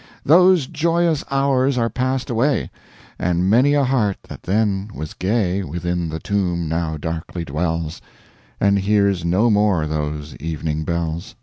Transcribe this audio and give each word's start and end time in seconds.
Those 0.25 0.65
joyous 0.65 1.23
hours 1.29 1.77
are 1.77 1.87
passed 1.87 2.31
away; 2.31 2.71
And 3.19 3.47
many 3.47 3.75
a 3.75 3.83
heart 3.83 4.17
that 4.29 4.41
then 4.41 4.89
was 4.95 5.13
gay, 5.13 5.61
Within 5.61 6.09
the 6.09 6.17
tomb 6.19 6.67
now 6.67 6.97
darkly 6.97 7.45
dwells, 7.45 8.01
And 8.59 8.79
hears 8.79 9.23
no 9.23 9.51
more 9.51 9.85
those 9.85 10.35
evening 10.37 10.85
bells. 10.85 11.35